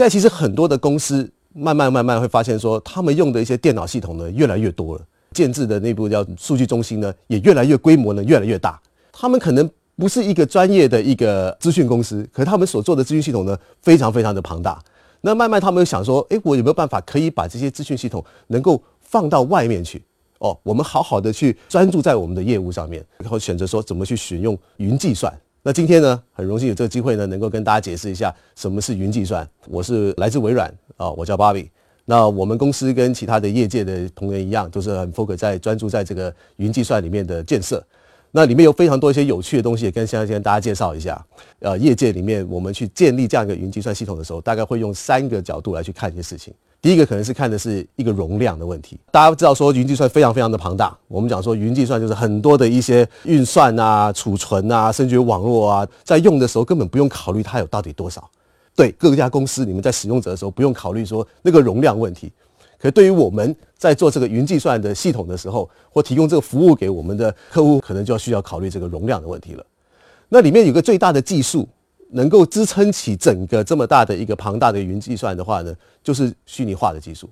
[0.00, 8.80] 现在其实很多的公司慢慢慢慢会发现说，他们用的一些电脑系统呢越来越多了，建制的内部叫数据中心呢也越来越规模呢越来越大。
[9.12, 14.82] 他们可能不是一个专业的一个资讯公司，可是他们所做的资讯系统呢非常非常的庞大。
[15.20, 20.02] 那慢慢他们又想说，诶，我有没有办法可以把这些资讯系统能够放到外面去？
[20.38, 25.30] 哦，我们好好的去专注在我们的业务上面，然后选择说怎么去选用云计算。
[25.62, 29.46] 那今天呢，很荣幸有这个机会呢，能够跟大家解释一下什么是云计算。
[29.68, 31.68] 我是来自微软啊，我叫 Bobby。
[32.06, 37.84] 那我们公司跟其他的业界的同仁一样，都是很 focus 在专注在这个云计算里面的建设。
[38.30, 41.22] 那里面有非常多一些有趣的东西，跟现在先跟大家介绍一下。
[41.58, 46.54] 呃，业界里面我们去建立这样一个云计算系统的时候，大概会用三个角度来去看一些事情。
[46.82, 48.98] 第一个可能是看的是一个容量的问题。
[49.10, 58.28] 大家知道说云计算非常非常的庞大，我们讲说云计算就是很多的一些运算啊、储存啊，甚至于网络啊，在用的时候根本不用考虑它有到底多少。
[58.74, 62.32] 对各家公司，你们在使用者的时候不用考虑说那个容量问题。
[62.78, 69.62] 可对于我们在做这个云计算的系统的时候，或提供这个服务给我们的客户，可能就要需要考虑这个容量的问题了。
[70.30, 71.68] 那里面有个最大的技术。
[72.12, 77.28] 能够支撑起整个这么大的一个庞大的云计算的话呢，就是虚拟化的技术。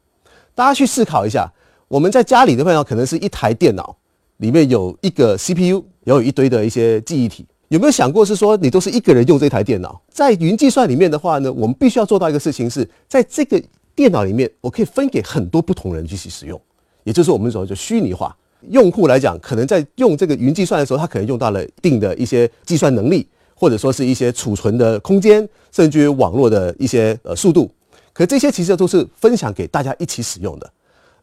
[0.55, 1.51] 大家去思考一下，
[1.87, 3.97] 我们在家里的话，可能是一台电脑，
[4.39, 7.47] 里面有一个 CPU，也有一堆的一些记忆体。
[7.69, 10.01] 有没有想过是说，你都是一个人用这台电脑？
[10.11, 13.63] 在云计算里面的话呢，我们必须要做到一个事情，是在这个
[13.95, 16.61] 电脑里面，我可以分给很多不同人去使用，
[17.05, 18.35] 也就是我们所谓的虚拟化。
[18.71, 23.29] 用户来讲，可能在用这个云计算的时候，他可能用到了一定的一些计算能力。
[23.59, 27.69] 或者说是一些储存的空间，甚至于网络的一些呃速度，
[28.13, 30.71] 可这些其实都是分享给大家一起使用的。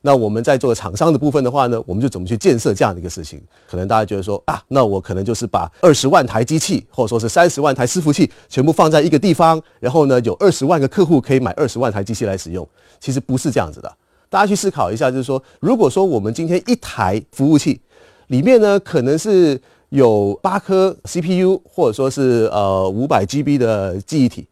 [0.01, 3.41] 那我们在做厂商的部分的话呢，我们就怎么去建设这样的一个事情？
[3.67, 12.67] 可能大家觉得说啊，那我可能就是把二十万台机器，或者说是三十万台伺服器，全部放在一个地方，然后呢，有二十万个客户可以买二十万台机器来使用。
[12.99, 13.91] 其实不是这样子的。
[14.29, 17.81] 大家去思考一下，就是说，如果说我们今天一台服务器
[18.27, 19.59] 里面呢，可能是
[19.89, 24.47] 有八颗 CPU，或者说是呃五百 GB 的记忆体，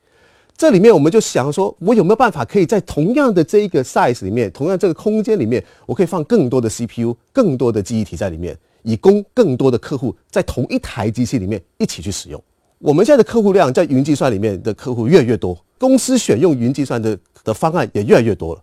[0.56, 12.42] 这里面我们就想说，我有没有办法可以在同样的这一个 size 里面，同样这个空间里面，我可以放更多的 CPU，更多的记忆体在里面，以供更多的客户在同一台机器里面一起去使用。
[12.80, 18.62] 我们现在的客户量在云计算里面的客户越来越多，公司选用云计算的的方案也越来越多了。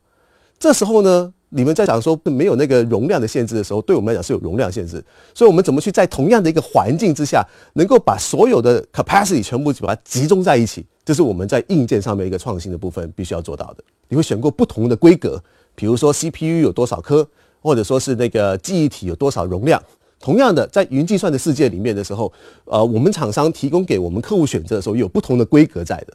[0.59, 1.33] 这时候呢？
[1.51, 7.45] 你们在讲说没有那个容量的限制的时候，对我们来讲是有容量限制，所以我们怎么去在同样的一个环境之下，
[7.75, 13.85] 能够把所有的 capacity 全部把它集中在一起，这是我们在硬件上面一个创新的部分必须要做到的。
[14.09, 15.43] 你会选过不同的规格，
[15.75, 17.29] 比如说 CPU 有多少颗，
[17.61, 19.83] 或者说是那个记忆体有多少容量。
[20.21, 22.33] 同样的，在云计算的世界里面的时候，
[22.67, 26.15] 呃，我们厂商提供给我们客户选择的时候，有不同的规格在的。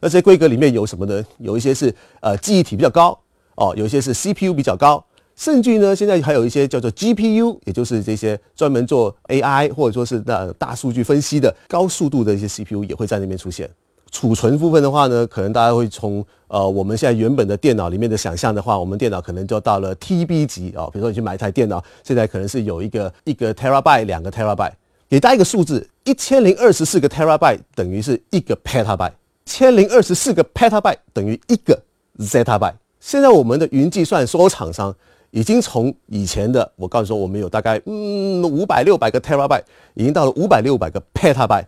[0.00, 1.22] 那这些规格里面有什么呢？
[1.38, 3.18] 有一些是呃记忆体比较高。
[3.60, 5.04] 哦，有些是 CPU 比较高，
[5.36, 13.68] 甚至呢，现在还有一些叫做 GPU，也就是这些专门做 AI 或者说是那大数据分析的高速度的一些 CPU 也会在那边出现。
[14.10, 20.88] 储存部分的话呢，可能大家会从呃我们现在原本的电脑里面的想象的话，我们电脑可能就到了 TB 级啊。
[20.92, 24.72] 比如说你去买一台电脑，现在可能是有一个一个 terabyte，两个 terabyte。
[25.08, 29.12] 给大家一个数字，一千零二十四个 terabyte 等于是一个 petabyte，
[29.44, 31.80] 千零二十四个 petabyte 等于一个
[32.18, 32.74] zettabyte。
[33.00, 34.94] 现在我们的云计算所有厂商
[35.30, 39.62] 已经从以前的，我告诉说我们有大概嗯五百六百个 terabyte，
[39.94, 41.64] 已经到了五百六百个 petabyte。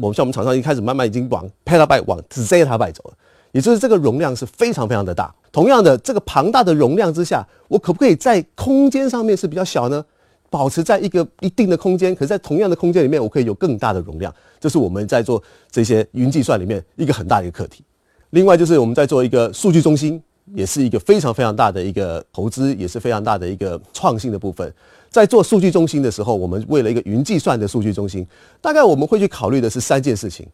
[0.00, 3.14] 我们像我们厂商一开始慢慢已经往 petabyte 往 zettabyte 走了，
[3.52, 5.32] 也就是这个容量是非常非常的大。
[5.52, 10.04] 同样的，这个庞大的容量之下，我可不可以在空间上面是比较小呢？
[10.48, 14.34] 保持在一个一定的空间，可是在同样的空间里面，我可以有更大的容量。
[14.58, 17.84] 这是我们在做这些云计算里面一个很大的一个课题。
[18.30, 20.22] 另外就是我们在做一个数据中心。
[20.54, 24.72] 也是一个非常非常大的一个投资，也是非常大的一个创新的部分。
[25.10, 28.26] 在做数据中心的时候，我们为了一个云计算的数据中心，
[28.60, 30.46] 大概我们会去考虑的是三件事情。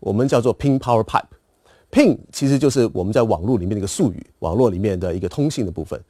[0.00, 6.00] 我们叫做 Pin Power Pipe，Pin 其实就是我们在网络里面的一个术语，网络里面的一个通信的部分。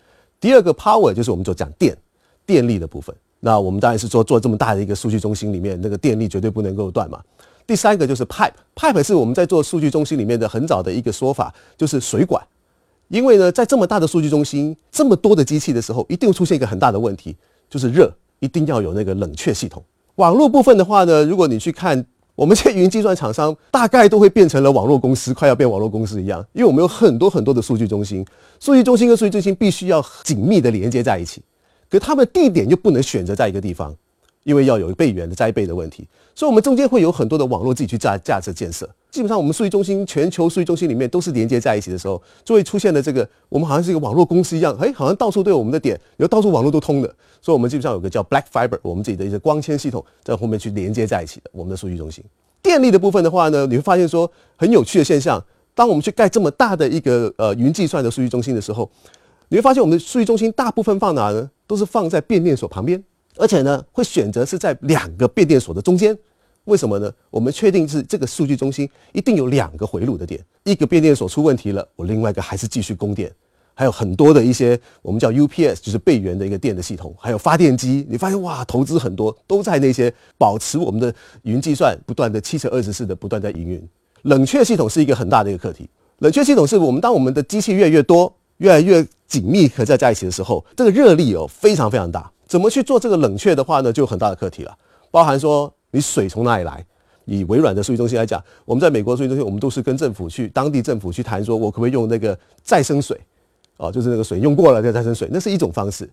[0.40, 1.96] 第二个 Power 就是我们就讲电，
[2.44, 3.14] 电力的部分。
[3.40, 7.22] 那我们当然是说做这么大的一个数据中心里面，那个电力绝对不能够断嘛。
[7.66, 12.44] 第三个就是 Pipe，Pipe 是我们在做数据中心里面的很早的一个说法，就是水管。
[13.08, 17.36] 因为呢，在这么大的数据中心，这么多的机器的时候，一定会出现一个很大的问题，
[17.70, 19.82] 就是热，一定要有那个冷却系统。
[20.16, 22.04] 网络部分的话呢，如果你去看
[22.34, 26.44] 我们这些云计算厂商，大概都会变成了网络公司，快要变网络公司一样。
[26.52, 28.26] 因为我们有很多很多的数据中心，
[28.58, 31.40] 数据中心跟数据中心必须要紧密的连接在一起，
[31.88, 33.94] 可它们地点又不能选择在一个地方，
[34.44, 38.88] 因为要有备源的栽备的问题，所以我们中间会有很多的网络自己去架架设建设。
[39.16, 47.08] 基本上我们数据中心全球数据中心里面都是连接在一起的时候，就会出现了这个我们好像是一个网络公司一样，哎，好像到处都有我们的点，有到处网络都通的。
[47.40, 51.50] 所以，我们基本上有个叫 Black Fiber，我们自己的一些光纤系统在后面去连接在一起的。
[51.54, 52.22] 我们的数据中心
[52.60, 55.42] 电力的部分的话呢，你会发现说很有趣的现象。
[55.74, 58.90] 当我们去盖这么大的一个呃云计算的数据中心的时候，
[59.48, 61.50] 你会发现我们的数据中心大部分放哪呢？
[61.66, 63.02] 都是放在变电所旁边，
[63.36, 66.14] 而且呢会选择是在两个变电所的中间。
[66.66, 67.10] 为什么呢？
[67.30, 73.32] 我们确定是这个数据中心一定有两个回路的点，一个变电所出问题了，我另外一个还是继续供电。
[73.78, 78.06] 还有很多的一些我们叫 UPS，就是备源的一个电的系统，还有发电机。
[78.08, 83.88] 你发现哇，投资很多都在那些保持我们的云计算不断的七乘二十四的不断在营运。
[84.22, 85.88] 冷却系统是一个很大的一个课题。
[86.20, 92.32] 冷却系统是我们当我们的机器越来越多、越来越紧密合在在一起的时候，这个热力哦非常非常大。
[92.46, 94.74] 怎么去做这个冷却的话呢，就很大的课题了。
[95.10, 96.84] 包含说你水从哪里来？
[97.24, 103.18] 以微软的数据中心来讲，我们在美国数据中心，我们都是跟政府去当地政府去谈，说我可不可以用那个再生水？
[103.78, 106.08] 哦，就是那个水用过了再再生水，那是一种方式。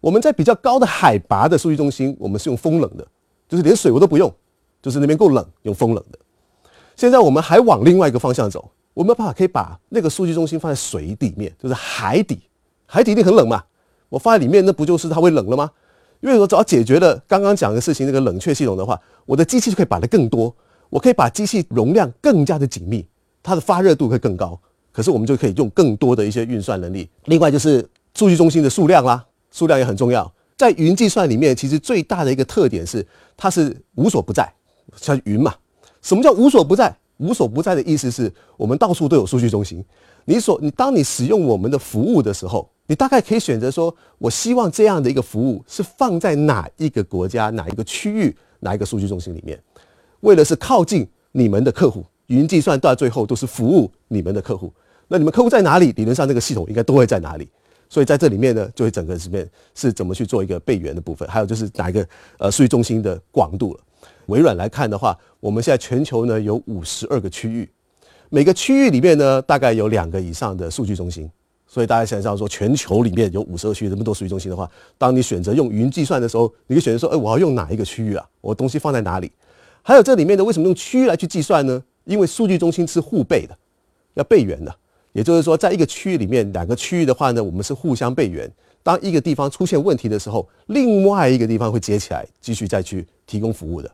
[0.00, 3.06] 我们在比较高的海拔的数据中心，我们是用风冷的，
[3.48, 4.30] 就是连水我都不用，
[4.82, 6.18] 就是那边够冷，用风冷的。
[6.96, 12.40] 现在我们还往另外一个方向走，我们办法可以把那个数据中心放在水里面，就是海底，
[12.84, 13.62] 海底一定很冷嘛。
[14.10, 15.70] 我放在里面，那不就是它会冷了吗？
[16.22, 20.54] 因为我只要解决了刚刚讲的事情，那个冷却系统的话，我的机器就可以摆得更多，
[20.88, 23.04] 我可以把机器容量更加的紧密，
[23.42, 24.58] 它的发热度会更高。
[24.92, 27.08] 可是我们就可以用更多的一些运算能力。
[27.24, 30.32] 另外就是数据中心的数量啦，数量也很重要。
[30.56, 33.04] 在云计算里面，其实最大的一个特点是
[33.36, 34.52] 它是无所不在，
[34.96, 35.54] 像云嘛。
[36.02, 36.94] 什么叫无所不在？
[37.22, 39.84] 无所不在的意思是我们到处都有数据中心。
[40.24, 49.60] 你所你当你使用我们的服务的时候，你大概可以选择说，我希望这样的一个服务是放在哪一个国家、哪一个区域、哪一个数据中心里面，
[50.20, 52.04] 为了是靠近你们的客户。
[52.26, 54.72] 云计算到最后都是服务你们的客户。
[55.08, 55.92] 那你们客户在哪里？
[55.92, 57.46] 理论上那个系统应该都会在哪里。
[57.90, 62.08] 所以在这里面呢，就会整个里面是怎么去做一个备援的部分，还有就是哪一个
[62.38, 63.80] 呃数据中心的广度了。
[64.26, 67.68] 微软来看的话，我们现在全球呢有五十二个区域，
[68.30, 71.30] 每个区域里面呢大概有两个以上的数据中心。
[71.66, 78.28] 所以大家想象说，全球里面有五十二区这么多数据中心的话，当你选择用云计算的时候，你可以选择说，哎，我要用哪一个区域啊？
[78.42, 79.32] 我东西放在哪里？
[79.80, 81.82] 还有这里面的为什么用区域来去计算呢？
[82.04, 83.56] 因为数据中心是互备的，
[84.14, 84.74] 要备援的。
[85.12, 88.50] 也就是说，在一个区域里面，两个区域的话呢，我们是互相备援。
[88.82, 93.90] 当一个地方出现问题的时候，另外一个地方会接起来，继续再去提供服务的。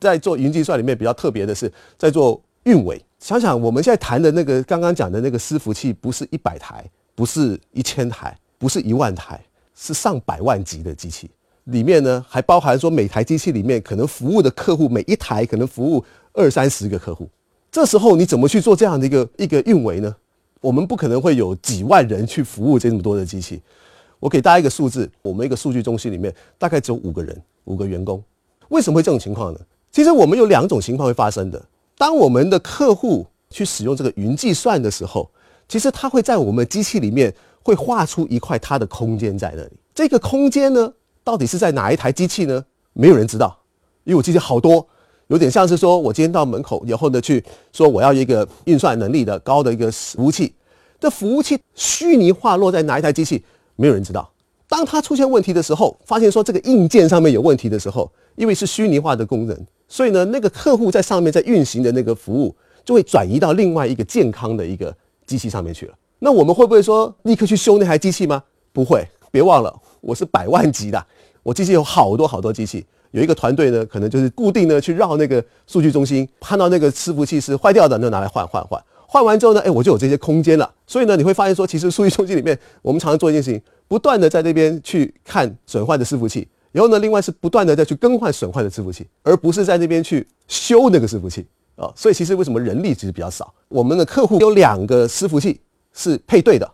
[0.00, 3.00] 在做云计算里面比较特别的是，在做运维。
[3.18, 9.38] 想想我们现在谈的那个刚刚讲的那个伺服器，不是一百台，不是一千台，不是一万台，
[9.74, 11.30] 是上百万级的机器。
[11.64, 16.02] 里面呢还包含说每台机器里面可能服务的客户每一台可能服务
[16.32, 17.28] 二三十个客户，
[17.70, 20.16] 这时候你怎么去做这样的一个一个运维呢？
[20.62, 23.60] 我们不可能会有几万人去服务这么多的机器。
[24.18, 28.22] 我给大家一个数字，我们一个数据中心里面大概只有五个人，五个员工。
[28.68, 29.60] 为什么会这种情况呢？
[29.92, 31.62] 其实我们有两种情况会发生的。
[31.96, 35.30] 当我们的客户去使用这个云计算的时候，
[35.68, 39.70] 其实他会在我们机器里面会画出一块它的空间在那里。
[39.94, 40.92] 这个空间呢？
[41.22, 42.64] 到底是在哪一台机器呢？
[42.92, 43.56] 没有人知道，
[44.04, 44.86] 因为我机器好多，
[45.26, 50.54] 有点像是说我今天到门口以后呢，去说我要一个运算能力的高的一个服务器，
[50.98, 53.44] 这服务器虚拟化落在哪一台机器，
[53.76, 54.32] 没有人知道。
[54.68, 62.54] 当它出现问题的时候，发现说这个硬件上面有问题的时候，因为是虚拟化的功能，所以呢，那个客户在上面在运行的那个服务
[62.84, 64.94] 就会转移到另外一个健康的一个
[65.26, 65.94] 机器上面去了。
[66.20, 68.42] 那我们会不会说立刻去修那台机器吗？
[68.72, 69.74] 不会，别忘了。
[70.00, 71.06] 我是百万级的，
[71.42, 80.72] 我机器有好多好多机器，有一个团队呢，可能就是固定的去绕那个数据中心，看到那个伺服器是坏掉的，就拿来换换换，换完之后呢，哎，我就有这些空间了。
[80.86, 91.44] 所以呢，你会发现说，其实数据中心里面，我们常常做一件事情，不断的在那边去看损坏的伺服器，然后呢，另外是不断的再去更换损坏的伺服器，而不是在那边去修那个伺服器
[91.76, 91.92] 啊。
[91.96, 93.52] 所以其实为什么人力其实比较少？
[93.68, 95.60] 我们的客户有两个伺服器
[95.92, 96.70] 是配对的，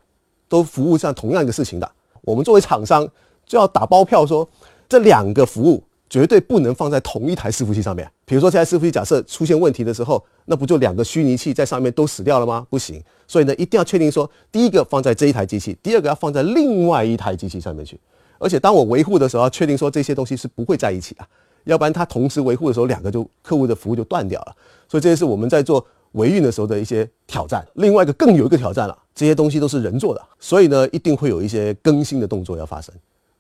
[0.49, 1.91] 都服务上同样一个事情的。
[2.23, 3.09] 我们作为厂商
[3.47, 4.47] 就要打包票说，
[4.89, 8.11] 这两个服务绝对不能放在同一台伺服器上面。
[8.25, 12.67] 比如说，这台伺服器假设出现问题的时候，那不就两个虚拟器在上面都死掉了吗？
[12.69, 13.03] 不行。
[13.27, 17.99] 所以呢，一定要确定说，第一个放在这一台机器，第二个要放在另外一台机器上面去。
[18.39, 21.27] 而且当我维护的时候，要确定说这些东西是不会在一起的，
[21.65, 24.57] 要不然它同时维护的时候，两个就客户的服务就断掉了。
[24.89, 27.67] 所以这些是我们在做维运的时候的一些挑战。
[27.75, 28.97] 另外一个更有一个挑战了。
[29.15, 32.95] 这些东西都是人做的，所以呢，一定会有一些更新的动作要发生。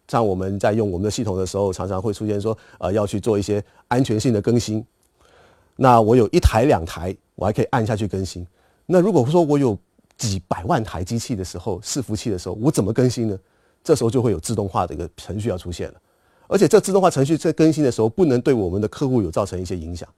[0.08, 4.82] 像我们在用我们的系统的时候，常常会出现说，呃，要去做一些安全性的更新。
[5.76, 8.46] 那我有一台两台，我还可以按下去更新。
[8.86, 9.76] 那如果说我有
[10.16, 13.38] 几百万台机器的时候，伺服器的时候，我怎么更新呢？
[13.86, 15.94] 这时候就会有自动化的一个程序要出现了。
[16.48, 20.08] 而且这自动化程序在更新的时候，不能对我们的客户有造成一些影响。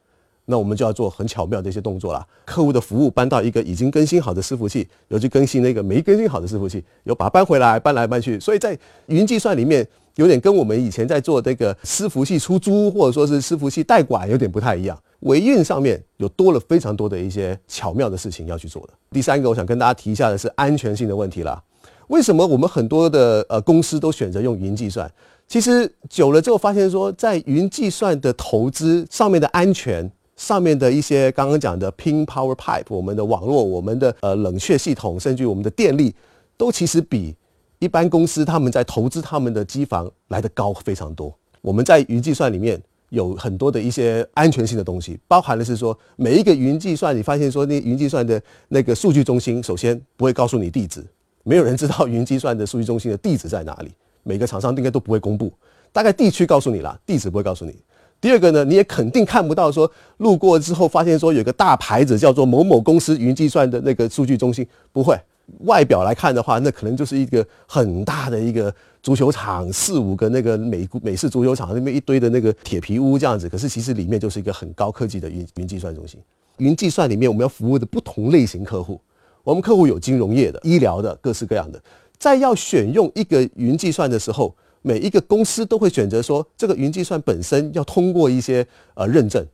[0.46, 2.26] 那我们就要做很巧妙的一些动作了。
[2.46, 8.40] 客户的服务搬到一个已经更新好的伺服器，又去更新那个没更新好的伺服器，又把它搬回来，搬来搬去。
[8.40, 14.98] 所以在云计算里面，有点跟我们以前在做这个伺服器出租或者说是伺服器代管有点不太一样。
[15.20, 18.94] 维运上面有多了非常多的一些巧妙的事情要去做的。
[19.10, 21.62] 第三个，我想跟大家提一下的是安全性的问题啦。
[22.08, 25.10] 为什么我们很多的呃公司都选择用云计算？
[25.46, 30.10] 其实久了之后发现说，在云计算的投资上面的安全。
[30.36, 36.14] 上面的一些刚刚讲的 Ping Power Pipe，我们的网络、我们的呃冷却系统，甚至我们的电力，
[36.56, 37.34] 都其实比
[37.80, 41.36] 一般公司他们在投资他们的机房来的高非常多。
[41.60, 51.04] 我们在云计算里面有很多的一些安全性的东西，包含的是说每一个云计算，你发现说那云计算的那个数据中心，首先不会告诉你地址，
[51.42, 53.90] 没有人知道云计算的数据中心的地址在哪里，
[54.22, 55.52] 每个厂商应该都不会公布，
[55.92, 57.74] 大概地区告诉你了，地址不会告诉你。
[58.20, 65.18] 第二个呢，你也肯定看不到说路过之后发现说有个大牌子叫做某某公司云计算的那个数据中心，不会。
[65.60, 73.48] 外表来看的话，那可能就是一个很大的一个足球场，四五个那个美美式足球场那边一堆的那个铁皮屋这样子。
[73.48, 76.20] 可是其实里面就是一个很高科技的云云计算中心。
[76.58, 79.00] 云计算里面我们要服务的不同类型客户，
[79.42, 81.82] 我们客户有金融业的、医疗的、各式各样的，
[82.18, 84.54] 在要选用一个云计算的时候。
[84.80, 88.64] 每一个公司都会选择说，这个云计算本身要通过一些
[88.94, 89.44] 呃认证，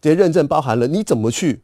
[0.00, 1.60] 这些认证包含了你怎么去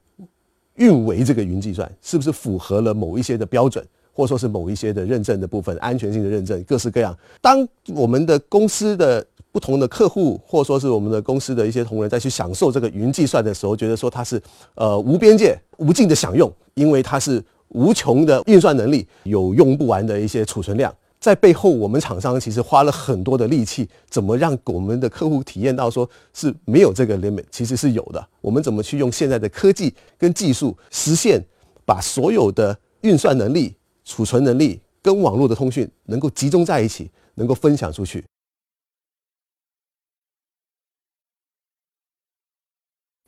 [0.74, 7.16] 运维这个云计算，是不是符合了某一些的标准，或者说是某一些的认证的部分，安全性的认证，各式各样。
[7.40, 14.42] 当我们的公司的不同的客户，或者说是我们的公司的一些同仁，在去享受这个云计算的时候，觉得说它是
[14.74, 20.92] 呃无边界、无尽的享用，因为它是无穷的运算能力，有用不完的一些储存量。
[21.20, 28.26] 在背后，我们厂商其实花了很多的力气，怎么让我们的客户体验到说是没有这个 limit，其实是有的。
[28.40, 31.40] 我们怎么去用现在的科技跟技术，实现
[31.84, 38.24] 把所有的运算能力、储存能力跟网络的通讯能够集中在一起，能够分享出去。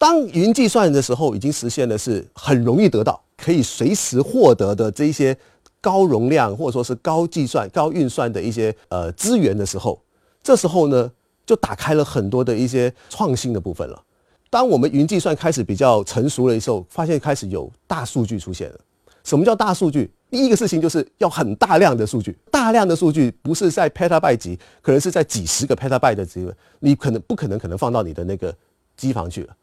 [0.04, 5.34] 当云计算的时候，已经实现的是很容易得到，可以随时获得的这些。
[5.80, 10.00] 高容量或者说是高计算、高运算的一些呃资源的时候，
[10.42, 11.11] 这时候呢
[11.44, 14.02] 就打开了很多的一些创新的部分了。
[14.49, 18.80] 当我们云计算开始比较成熟了时候，发现开始有大数据出现了。
[19.25, 20.11] 什么叫大数据？
[20.30, 28.54] 第一个事情就是要很大量的数据，大量的数据不是在 petabyte 级，可能是在几十个 petabyte 的级，你可能不可能可能放到你的那个
[28.96, 29.54] 机房去了，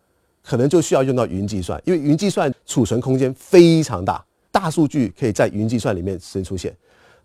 [0.44, 4.24] 可能就需要用到云计算，因为云计算储存空间非常大。
[4.52, 6.76] 大数据可以在云计算里面先出现。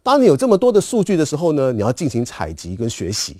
[0.03, 3.37] 当你有这么多的数据的时候呢，你要进行采集跟学习。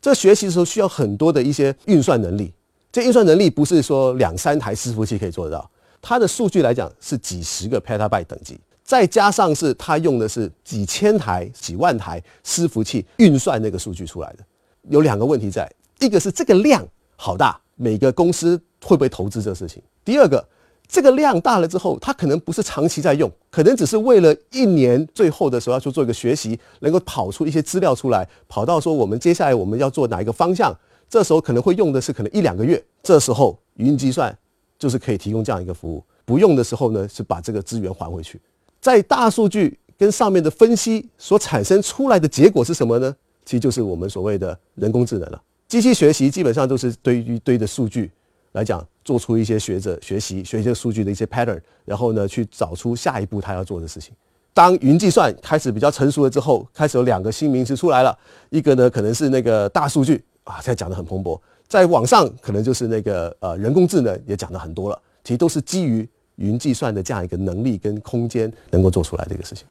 [0.00, 2.52] 这学习的时候需要很多的一些运算能力。
[2.92, 5.68] 这运算能力不是说两三台伺服器可以做得到。
[6.00, 14.44] 它的数据来讲是几十个 petabyte 等级，再加上是它用的是几千台、几万台伺服器运算那个数据出来的。
[14.88, 15.68] 有两个问题在：
[15.98, 19.80] 一个是这个量好大，每个公司会不会投资这个事情？
[20.04, 20.44] 第二个。
[20.88, 30.72] 这个量大了之后，它可能不是长期在用，可能只是为了一年最后的时候要去做一个学习，能够跑出一些资料出来，跑到说我们接下来我们要做哪一个方向，
[31.08, 34.32] 这时候可能会用的是可能一两个月，这时候云计算
[34.78, 36.00] 就是可以提供这样一个服务。
[36.24, 38.40] 不用的时候呢，是把这个资源还回去。
[38.80, 43.12] 在大数据跟上面的分析所产生出来的结果是什么呢？
[43.44, 45.42] 其实就是我们所谓的人工智能了。
[45.68, 48.10] 机器学习基本上都是堆一堆的数据。
[48.52, 54.14] 来讲，做出一些学者学习、学习数据的一些 pattern，然后呢，去找出下一步他要做的事情。
[54.54, 58.18] 当云计算开始比较成熟了之后，开始有两个新名词出来了，
[58.48, 69.66] 一个呢可能是那个大数据啊，现在讲的很蓬勃，在网上可能就是那个呃人工智能也讲的很多了，其实都是基于云计算的这样一个能力跟空间能够做出来的一个事情。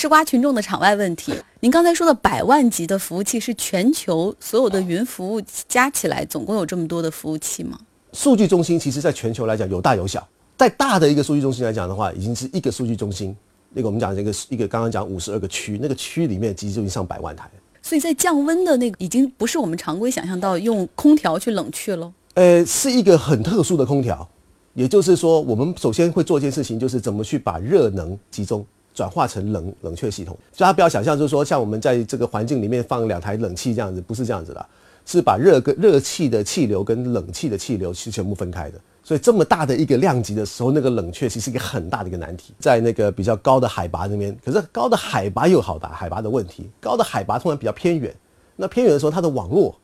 [0.00, 5.38] 吃瓜群众的场外问题，您刚才说的百万级的服务器是全球所有的云服务
[5.68, 7.78] 加起来总共有这么多的服务器吗？
[8.14, 10.26] 数据中心其实在全球来讲有大有小，
[10.56, 13.36] 在大的一个数据中心来讲的话，已经是一个数据中心。
[13.74, 17.50] 那个我们讲这个一个刚刚讲五十二个区，那个区里面其实就已经上百万台。
[17.82, 22.10] 所以在降温的那个已经不是我们常规想象到用空调去冷却了。
[22.36, 24.26] 呃，是一个很特殊的空调。
[24.72, 28.64] 也就是说，我们首先会做一件事情，就是怎么去把热能集中
[29.00, 30.36] 转化成冷冷却系统。
[30.52, 34.66] 所以大家不要想象，就是说像我们在这个环境里面放两台冷气这样子，不是这样子的，
[35.06, 38.78] 是把热跟热气的气流跟冷气的气流是全部分开的。
[39.02, 44.36] 所以这么大的一个量级的时候，那个冷却其实是一个很大的一个难题，在那个比较高的海拔那边。
[44.44, 48.14] 可是高的海拔有好大海拔的问题，高的海拔通常比较偏远，
[48.56, 49.74] 那偏远的时候它的网络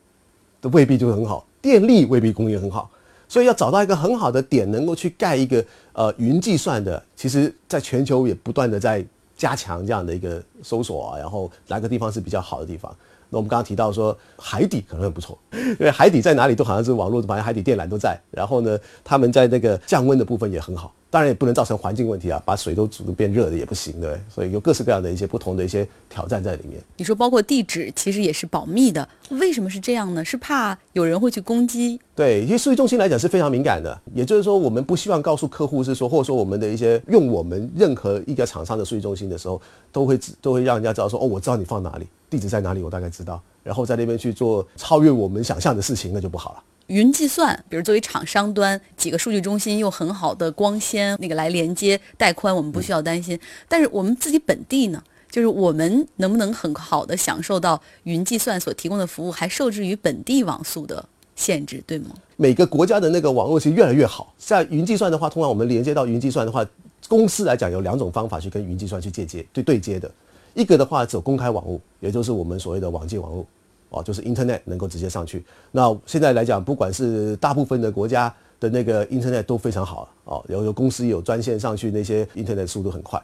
[0.60, 2.90] 都未必就很好，电力未必供应很好。
[3.28, 9.04] 所以要找到一个很好的点，能够去盖一个呃云计算的，其实在全球也不断的在
[9.36, 12.94] 加强这样的一个搜索啊，然后哪个地方是比较好的地方。
[13.28, 18.16] 那我们刚刚提到说海底可能很不错， 因为海底在哪里都好像是网络，反正海底电缆都在。
[18.30, 20.92] 然后呢，他们在那个降温的部分也很好。
[21.08, 26.80] 当然也不能造成环境问题啊，把水都煮得变热的也不行，对所以有各式各样的一些不同的一些挑战在里面。
[26.96, 30.24] 你说包括地址其实也是保密的，为什么是这样呢？
[30.24, 31.98] 是怕有人会去攻击？
[32.14, 39.60] 对，因为数据中心来讲是非常敏感的，也就是说我们不希望告诉客户是说，或者说我们的一些用我们任何一个厂商的数据中心的时候，
[39.92, 46.62] 都会都会让人家知道说，哦，我知道你放哪里，地址在哪里，我大概知道，然后在那边去做超越我们想象的事情，那就不好了。
[46.88, 53.38] 云计算，比如作为厂商端，几个数据中心用很好的光纤那个来连接带宽，我们不需要担心。
[53.68, 62.10] 但是我们自己本地呢，就是我们能不能很好的享受到云计算所提供的服务，还受制于本地网速的限制，对吗？
[62.36, 64.32] 每个国家的那个网络其实越来越好。
[64.38, 66.64] 在云计算的话，通常我们连接到云计算的话，
[67.08, 70.08] 公司来讲有两种方法去跟云计算去借接对对接的。
[70.54, 73.44] 一个的话走公开网络，也就是我们所谓的网际网络。
[73.90, 75.44] 哦，就是 Internet 能够直接上去。
[75.72, 83.22] 那现在来讲，不管是大部分的国家的那个 Internet 都非常好哦，有有公司有专线上去，那些 Internet 速度很快。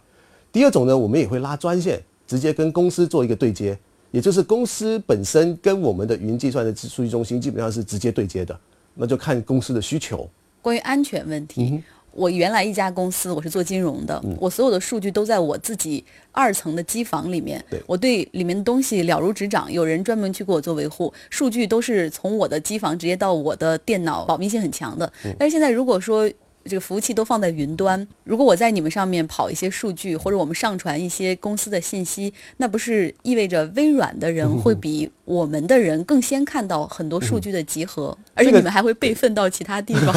[0.52, 3.78] 第二种呢，我们也会拉专线，直接跟公司做一个对接，
[4.10, 8.58] 也就是公司本身跟我们的云计算的数据中心基本上是直接对接的，
[8.94, 10.28] 那就看公司的需求。
[10.60, 11.82] 关于安全问题。
[12.12, 25.10] 我原来一家公司，我是做金融的，我所有的数据都在我自己二层的机房里面，我对里面的东西了如指掌，有人专门去给我做维护，数据都是从我的机房直接到我的电脑，保密性很强的。
[25.38, 26.30] 但是现在如果说，
[26.64, 40.14] 这个服务器都放在云端，如果我在你们上面跑一些数据，或者我们上传一些公司的信息，那不是意味着微软的人会比我们的人更先看到很多数据的集合，而且你们还会备份到其他地方。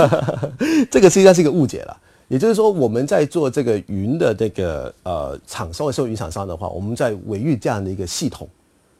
[0.91, 1.97] 这个实际上是一个误解了。
[2.27, 8.49] 也就是说，我们在做这个云的这个呃厂商或者云厂商的话，我们在维育这样的一个系统，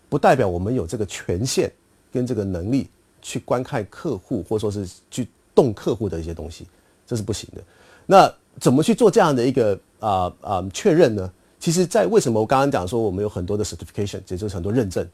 [0.09, 1.71] 不代表我们有这个权限
[2.13, 2.87] 跟这个能力
[3.23, 6.67] 去观看客户或者说是去动客户的一些东西。
[7.05, 7.61] 这是不行的。
[8.05, 11.31] 那怎么去做这样的一个啊啊确认呢？
[11.57, 15.07] 其实，在为什么我刚刚讲说我们有很多的 certification，也就是很多认证，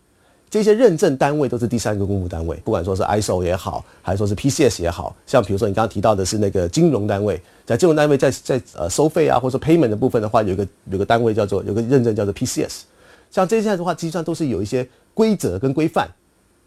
[0.49, 12.81] 这些认证单位都是第三个公布单位，不管说是 ISO 也好，还是说是 PCS 也好，像比如说你刚刚提到的是那个金融单位，在金融单位在在呃收费啊或者说 payment 的部分的话，有一个有个单位叫做有个认证叫做 PCS，
[13.29, 16.09] 像这些的话，实际上都是有一些规则跟规范，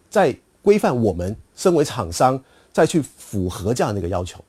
[0.09, 4.43] 在规范我们身为厂商再去符合这样的一个要求。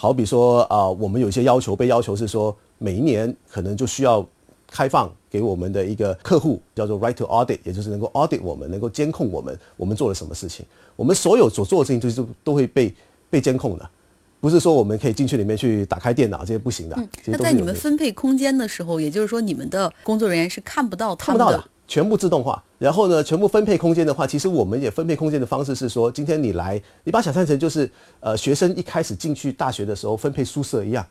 [0.00, 4.24] 好比说啊，我们有些要求被要求是说，每一年可能就需要
[4.70, 10.64] 开放给我们的一个客户叫做 right to audit，也就是能够 audit 我们，能够监控我们，我们做了什么事情。
[10.94, 12.94] 我们所有所做的事情就是都会被
[13.28, 13.90] 被监控的，
[14.38, 16.96] 不是说我们可以进去里面去打开电脑这些不行的。
[17.24, 21.64] 那在你们分配空间的时候，也就是说你们的工作人员是看不到他们的。
[21.88, 31.04] 全部自动化，然后呢，全部分配空间的话，其实我们也分配空间的方式是说，今天你来，你把想象成就是呃学生一开始进去大学的时候分配宿舍一样，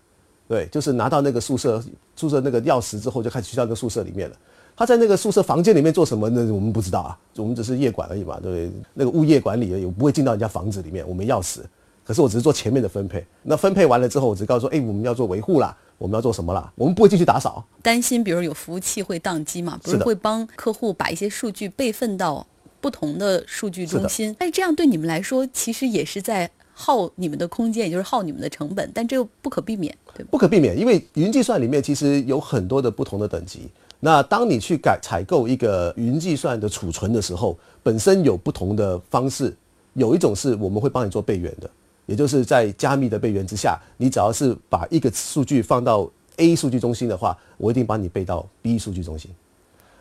[0.48, 1.84] 对，就是拿到那个宿舍
[2.16, 4.36] 宿舍那个钥匙之后，就开始去到那个宿舍里面了。
[4.76, 6.54] 他在那个宿舍房间里面做什么呢？
[6.54, 11.62] 我们不知道啊，我们只是业管而已嘛，对不对，那个物业管理而已，不会进到人家房子里面，我没钥匙。
[12.04, 15.76] 可是我只是做前面的分配，那分配完了之后，我只告诉说，哎，我们要做维护啦。
[15.98, 16.72] 我们要做什么了？
[16.76, 17.66] 我们不会进去打扫。
[17.82, 19.80] 担心，比如有服务器会宕机嘛？
[19.84, 22.46] 不是会帮客户把一些数据备份到
[22.80, 24.36] 不同的数据中心。
[24.38, 28.92] 但是这样对你们来说，其实也是在耗你们的空间，也就是耗你们的成本。
[28.94, 33.70] 但这又不可避免，对不可避免，因为云计算里面其实有很多的不同的等级。
[34.00, 39.56] 那当你去改采购一个云计算的储存的时候，本身有不同的方式。
[39.94, 41.68] 有一种是我们会帮你做备援的。
[42.08, 49.30] 也就是在加密的备援之下，你只要是把一个数据放到 A 数据中心的话，我一定帮你备到 B 数据中心。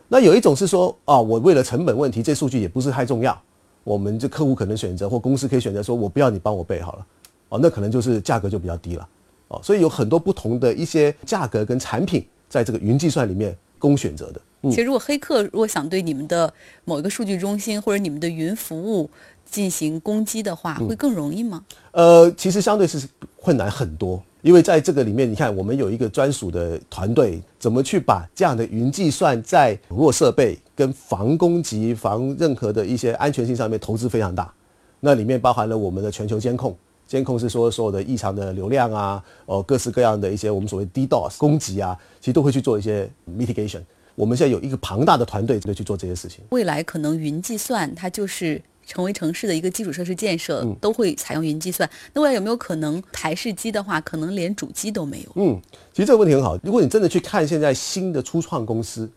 [0.07, 3.39] 那有一种是说，啊，我为了成本问题，这数据也不是太重要，
[3.83, 7.05] 我们这客户可能选择或公司可以选择说，我不要你帮我备好了，
[7.49, 9.07] 哦，那可能就是价格就比较低了，
[9.49, 14.41] 哦，所以有很多不同的一些价格跟产品在这个云计算里面供选择的。
[14.63, 16.51] 其实，如果黑客如果想对你们的
[16.83, 19.09] 某一个数据中心或者你们的云服务，
[19.49, 21.63] 进行攻击的话，会更容易吗？
[21.91, 23.07] 呃，其实相对是
[23.41, 34.53] 困难很多，因为在这个里面，你看我们有一个专属的团队，怎么去把这样的云计算在网络设备跟防攻击、防任何的一些安全性上面投资非常大。
[34.99, 36.75] 那里面包含了我们的全球监控，
[37.07, 43.81] 监控是说所有的异常的流量啊，哦，各式各样的一些我们所谓 DDoS 攻击啊，其实都会去做一些 mitigation。
[44.15, 46.43] 我们现在有一个庞大的团队在去做这些事情。
[46.49, 51.87] 未来可能云计算它就是成为城市的一个基础设施建设，都会采用云计算。
[52.13, 55.31] 那未来有没有可能台式机的话，可能连主机都没有？
[55.35, 55.61] 嗯，
[55.93, 56.57] 其实这个问题很好。
[56.63, 59.07] 如果你真的去看现在新的初创公司，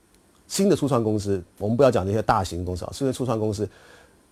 [0.49, 3.67] 新的初创公司，我们不要讲那些大型公司啊，新的初创公司。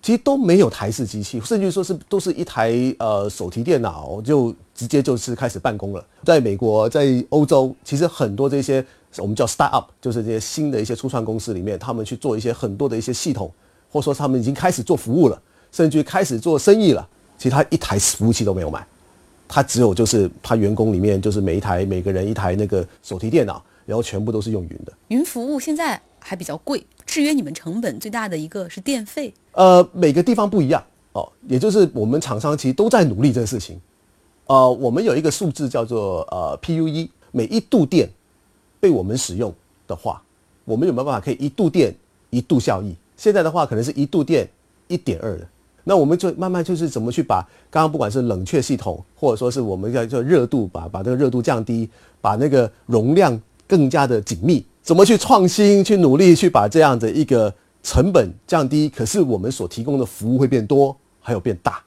[0.01, 6.07] 其实都没有台式机器，甚至说是都是一台呃手提电脑就直接就是开始办公了。
[6.24, 8.83] 在美国，在欧洲，其实很多这些
[9.16, 13.53] 我们叫 start up，就是这些新的一些初创公司里面，他们去做一些很多的一些系统，
[13.90, 15.40] 或者说他们已经开始做服务了，
[15.72, 17.09] 甚至开始做生意了。
[17.37, 18.85] 其实他一台服务器都没有买，
[19.46, 24.92] 他只有就是他员工里面就是每一台每个人一台那个手提电脑，然后全部都是用云的。
[25.09, 26.85] 云服务现在还比较贵。
[27.07, 33.81] 制约你们成本最大的一个是电费，呃，每个地方不一样哦，也就是我们厂商其实都在努力这个事情，
[34.44, 38.11] 呃，我们有一个数字叫做呃 PUE，每一度电
[38.79, 39.55] 被我们使用
[39.87, 40.20] 的话，
[40.66, 41.94] 我们有没有办法可以一度电
[42.29, 42.94] 一度效益？
[43.18, 44.48] 现在的话可能是一度电
[44.87, 45.46] 一点二的，
[45.85, 54.64] 那我们就慢慢就是怎么去把刚刚不管是冷却系统，或者说是我们叫叫热度，把把这个热度降低，把那个容量更加的紧密。
[54.83, 57.52] 怎么去创新、去努力、去把这样的一个
[57.83, 58.88] 成本降低？
[58.88, 61.83] 可是我们所提供的服务会变多，还有变大。